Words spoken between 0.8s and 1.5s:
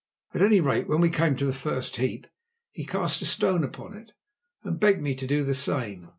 when we came to